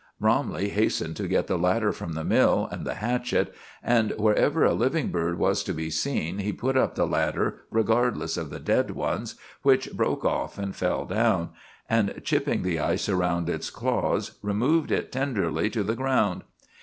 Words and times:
Bromley 0.19 0.69
hastened 0.69 1.15
to 1.17 1.27
get 1.27 1.45
the 1.45 1.59
ladder 1.59 1.91
from 1.91 2.13
the 2.13 2.23
mill, 2.23 2.67
and 2.71 2.87
the 2.87 2.95
hatchet, 2.95 3.53
and 3.83 4.09
wherever 4.17 4.65
a 4.65 4.73
living 4.73 5.09
bird 5.09 5.37
was 5.37 5.63
to 5.65 5.73
be 5.75 5.91
seen 5.91 6.39
he 6.39 6.51
put 6.51 6.75
up 6.75 6.95
the 6.95 7.05
ladder 7.05 7.61
regardless 7.69 8.35
of 8.35 8.49
the 8.49 8.59
dead 8.59 8.89
ones, 8.89 9.35
which 9.61 9.93
broke 9.93 10.25
off 10.25 10.57
and 10.57 10.75
fell 10.75 11.05
down, 11.05 11.51
and 11.87 12.19
chipping 12.23 12.63
the 12.63 12.79
ice 12.79 13.07
about 13.07 13.47
its 13.47 13.69
claws, 13.69 14.39
removed 14.41 14.91
it 14.91 15.11
tenderly 15.11 15.69
to 15.69 15.83
the 15.83 15.95
ground. 15.95 16.45